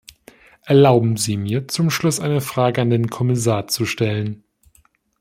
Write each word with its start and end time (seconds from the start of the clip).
Erlauben 0.65 1.15
Sie 1.15 1.37
mir, 1.37 1.67
zum 1.67 1.91
Schluss 1.91 2.19
eine 2.19 2.41
Frage 2.41 2.81
an 2.81 2.89
den 2.89 3.11
Kommissar 3.11 3.67
zu 3.67 3.85
stellen! 3.85 4.43